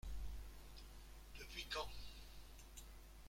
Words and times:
Depuis 1.37 1.67
quand? 1.71 1.85